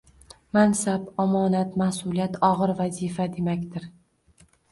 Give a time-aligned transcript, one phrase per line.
[0.57, 3.87] mansab omonat, mas’uliyat, og‘ir vazifa demakdir.